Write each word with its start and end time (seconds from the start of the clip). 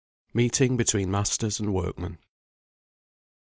MEETING 0.33 0.77
BETWEEN 0.77 1.11
MASTERS 1.11 1.59
AND 1.59 1.75
WORKMEN. 1.75 2.17